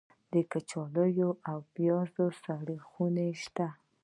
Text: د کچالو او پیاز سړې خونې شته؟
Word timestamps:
د 0.33 0.35
کچالو 0.51 1.29
او 1.49 1.57
پیاز 1.73 2.07
سړې 2.43 2.77
خونې 2.87 3.29
شته؟ 3.43 3.67